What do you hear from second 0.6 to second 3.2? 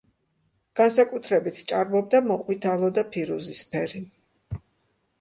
განსაკუთრებით ჭარბობდა მოყვითალო და